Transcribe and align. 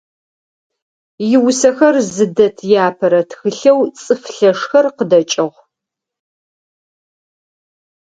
Иусэхэр 1.33 1.95
зыдэт 2.13 2.57
иапэрэ 2.71 3.21
тхылъэу 3.29 3.79
«Цӏыф 4.01 4.23
лъэшхэр» 4.35 4.85
къыдэкӏыгъ. 4.95 5.59